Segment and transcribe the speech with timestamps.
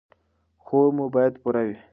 [0.63, 1.77] خوب مو باید پوره وي.